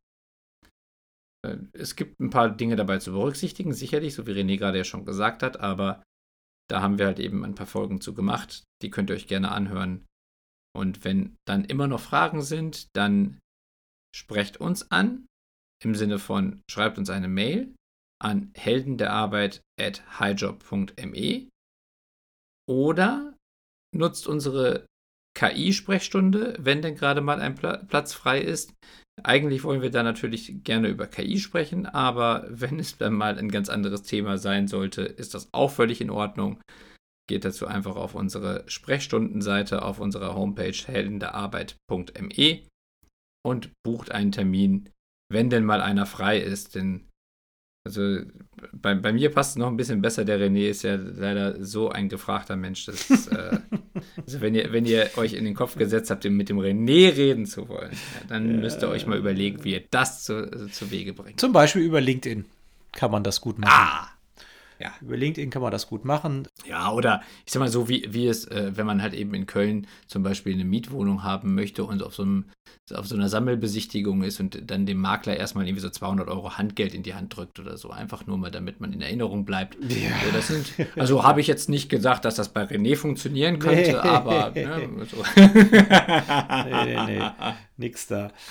[1.45, 4.83] Äh, es gibt ein paar Dinge dabei zu berücksichtigen, sicherlich, so wie René gerade ja
[4.83, 6.03] schon gesagt hat, aber
[6.69, 8.63] da haben wir halt eben ein paar Folgen zu gemacht.
[8.81, 10.05] Die könnt ihr euch gerne anhören.
[10.75, 13.39] Und wenn dann immer noch Fragen sind, dann
[14.15, 15.27] sprecht uns an
[15.83, 17.75] im Sinne von schreibt uns eine Mail
[18.21, 21.49] an heldenderarbeit at highjob.me
[22.67, 23.35] oder
[23.95, 24.85] nutzt unsere
[25.37, 28.73] KI-Sprechstunde, wenn denn gerade mal ein Pla Platz frei ist.
[29.23, 33.49] Eigentlich wollen wir da natürlich gerne über KI sprechen, aber wenn es dann mal ein
[33.49, 36.61] ganz anderes Thema sein sollte, ist das auch völlig in Ordnung.
[37.27, 42.61] Geht dazu einfach auf unsere Sprechstundenseite auf unserer Homepage heldenderarbeit.me
[43.43, 44.89] und bucht einen Termin
[45.29, 46.75] wenn denn mal einer frei ist.
[46.75, 47.07] Denn
[47.85, 48.19] also
[48.73, 50.25] bei, bei mir passt es noch ein bisschen besser.
[50.25, 52.85] Der René ist ja leider so ein gefragter Mensch.
[52.85, 53.59] Dass, äh,
[54.25, 57.45] also wenn ihr, wenn ihr euch in den Kopf gesetzt habt, mit dem René reden
[57.45, 58.57] zu wollen, ja, dann ja.
[58.57, 61.39] müsst ihr euch mal überlegen, wie ihr das zu, zu Wege bringt.
[61.39, 62.45] Zum Beispiel über LinkedIn
[62.91, 63.71] kann man das gut machen.
[63.71, 64.07] Ah,
[64.79, 64.93] ja.
[65.01, 66.47] Über LinkedIn kann man das gut machen.
[66.67, 69.45] Ja, oder ich sag mal so, wie, wie es, äh, wenn man halt eben in
[69.45, 72.45] Köln zum Beispiel eine Mietwohnung haben möchte und auf so, einem,
[72.93, 76.93] auf so einer Sammelbesichtigung ist und dann dem Makler erstmal irgendwie so 200 Euro Handgeld
[76.93, 77.91] in die Hand drückt oder so.
[77.91, 79.77] Einfach nur mal, damit man in Erinnerung bleibt.
[79.89, 80.41] Ja.
[80.41, 83.95] Sind, also habe ich jetzt nicht gesagt, dass das bei René funktionieren könnte, nee.
[83.95, 84.51] aber.
[84.51, 85.23] Ne, so.
[85.35, 87.21] nee, nee, nee.
[87.77, 88.31] Nix da.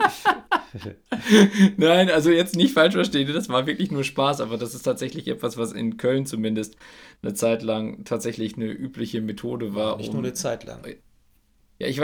[1.76, 5.28] Nein, also jetzt nicht falsch verstehen, das war wirklich nur Spaß, aber das ist tatsächlich
[5.28, 6.76] etwas, was in Köln zumindest
[7.22, 9.96] eine Zeit lang tatsächlich eine übliche Methode war.
[9.96, 10.84] Nicht um, nur eine Zeit lang.
[11.78, 12.00] Ja, ich,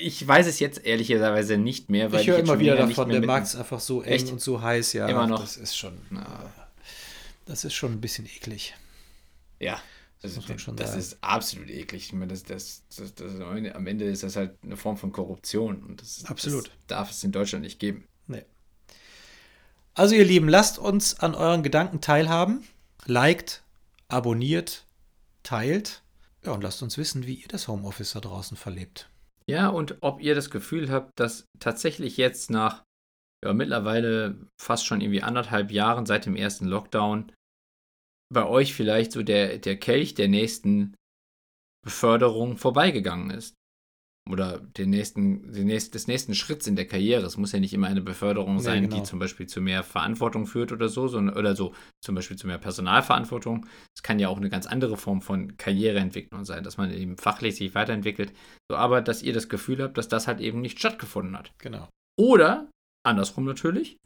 [0.00, 3.46] ich weiß es jetzt ehrlicherweise nicht mehr, weil ich höre immer wieder davon, der Markt
[3.46, 4.30] ist einfach so eng Echt?
[4.30, 5.08] und so heiß, ja.
[5.08, 5.40] Immer noch.
[5.40, 5.98] Das ist schon,
[7.46, 8.74] das ist schon ein bisschen eklig.
[9.60, 9.80] Ja,
[10.22, 12.06] das, das, ist, das ist, absolut eklig.
[12.06, 15.82] Ich meine, das, das, das, das, am Ende ist das halt eine Form von Korruption
[15.82, 16.68] und das, absolut.
[16.68, 18.06] das darf es in Deutschland nicht geben.
[18.28, 18.44] Nee.
[19.94, 22.64] Also ihr Lieben, lasst uns an euren Gedanken teilhaben.
[23.04, 23.64] Liked,
[24.08, 24.86] abonniert,
[25.42, 26.02] teilt.
[26.44, 29.08] Ja, und lasst uns wissen, wie ihr das Homeoffice da draußen verlebt.
[29.46, 32.84] Ja, und ob ihr das Gefühl habt, dass tatsächlich jetzt nach
[33.44, 37.32] ja, mittlerweile fast schon irgendwie anderthalb Jahren seit dem ersten Lockdown
[38.32, 40.94] bei euch vielleicht so der, der Kelch der nächsten
[41.84, 43.54] Beförderung vorbeigegangen ist.
[44.30, 47.26] Oder den nächsten, den nächsten, des nächsten Schritts in der Karriere.
[47.26, 48.96] Es muss ja nicht immer eine Beförderung sein, genau.
[48.96, 52.46] die zum Beispiel zu mehr Verantwortung führt oder so, sondern, oder so zum Beispiel zu
[52.46, 53.66] mehr Personalverantwortung.
[53.96, 57.56] Es kann ja auch eine ganz andere Form von Karriereentwicklung sein, dass man eben fachlich
[57.56, 58.32] sich weiterentwickelt.
[58.70, 61.52] So, aber dass ihr das Gefühl habt, dass das halt eben nicht stattgefunden hat.
[61.58, 61.88] Genau.
[62.16, 62.70] Oder,
[63.04, 63.96] andersrum natürlich,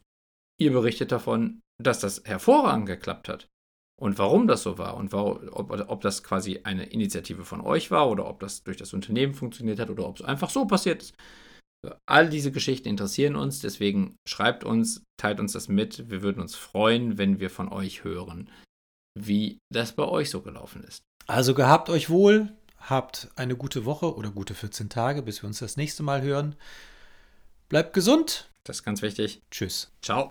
[0.59, 3.49] ihr berichtet davon, dass das hervorragend geklappt hat
[4.01, 7.91] und warum das so war und warum, ob, ob das quasi eine Initiative von euch
[7.91, 11.03] war oder ob das durch das Unternehmen funktioniert hat oder ob es einfach so passiert
[11.03, 11.15] ist.
[12.07, 16.11] All diese Geschichten interessieren uns, deswegen schreibt uns, teilt uns das mit.
[16.11, 18.51] Wir würden uns freuen, wenn wir von euch hören,
[19.19, 21.03] wie das bei euch so gelaufen ist.
[21.27, 25.61] Also gehabt euch wohl, habt eine gute Woche oder gute 14 Tage, bis wir uns
[25.61, 26.57] das nächste Mal hören.
[27.69, 28.51] Bleibt gesund.
[28.65, 29.43] Das ist ganz wichtig.
[29.51, 29.93] Tschüss.
[30.03, 30.31] Ciao.